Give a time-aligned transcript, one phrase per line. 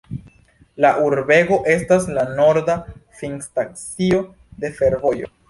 [0.85, 2.79] La urbego estas la norda
[3.21, 4.25] finstacio
[4.65, 5.33] de fervojo.